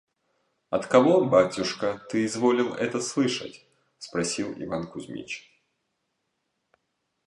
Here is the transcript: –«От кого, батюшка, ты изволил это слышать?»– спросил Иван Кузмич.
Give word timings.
–«От 0.71 0.87
кого, 0.87 1.25
батюшка, 1.25 1.99
ты 2.09 2.25
изволил 2.25 2.73
это 2.73 2.99
слышать?»– 3.01 3.67
спросил 3.99 4.51
Иван 4.57 4.87
Кузмич. 4.89 5.61